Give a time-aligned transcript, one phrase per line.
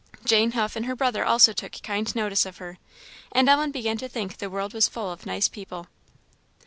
[0.25, 2.79] Jane Huff and her brother also took kind notice of her;
[3.33, 5.85] and Ellen began to think the world was full of nice people.